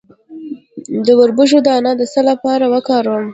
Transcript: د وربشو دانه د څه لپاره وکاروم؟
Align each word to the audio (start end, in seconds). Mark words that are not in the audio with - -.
د 1.05 1.07
وربشو 1.19 1.59
دانه 1.67 1.91
د 1.99 2.01
څه 2.13 2.21
لپاره 2.29 2.65
وکاروم؟ 2.73 3.25